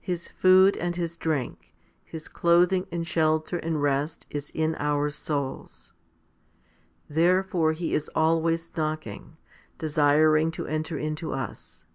His 0.00 0.26
food 0.26 0.76
and 0.76 0.96
His 0.96 1.16
drink, 1.16 1.72
His 2.02 2.26
clothing 2.26 2.88
and 2.90 3.06
shelter 3.06 3.56
and 3.58 3.80
rest 3.80 4.26
is 4.28 4.50
in 4.50 4.74
our 4.74 5.08
souls. 5.08 5.92
Therefore 7.08 7.70
He 7.70 7.94
is 7.94 8.10
always 8.16 8.72
knocking, 8.76 9.36
desiring 9.78 10.50
to 10.50 10.66
enter 10.66 10.98
into 10.98 11.32
us. 11.32 11.86